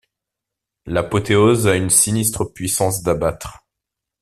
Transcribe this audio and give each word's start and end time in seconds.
L’apothéose 0.87 1.67
a 1.67 1.75
une 1.75 1.91
sinistre 1.91 2.43
puissance 2.43 3.03
d’abattre. 3.03 3.67